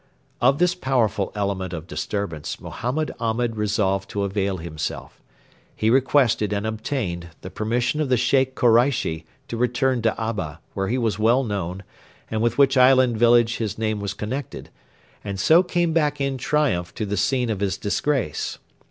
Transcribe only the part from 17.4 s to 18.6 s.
of his disgrace.